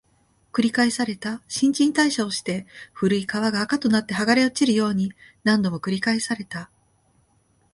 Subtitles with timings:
[0.51, 6.71] 繰り返された、新陳代謝をして、古い皮が垢となって剥がれ落ちるように、何度も繰り返された